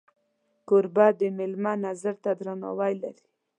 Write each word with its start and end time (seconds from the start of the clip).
کوربه 0.67 1.07
د 1.19 1.21
میلمه 1.37 1.73
نظر 1.85 2.15
ته 2.23 2.29
درناوی 2.39 2.93
لري. 3.03 3.25